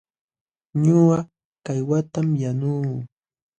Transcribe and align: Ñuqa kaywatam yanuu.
Ñuqa 0.83 1.19
kaywatam 1.65 2.27
yanuu. 2.41 2.93